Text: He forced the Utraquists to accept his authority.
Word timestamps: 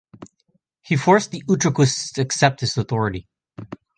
He 0.81 0.95
forced 0.97 1.29
the 1.29 1.43
Utraquists 1.47 2.11
to 2.13 2.21
accept 2.23 2.61
his 2.61 2.75
authority. 2.75 3.27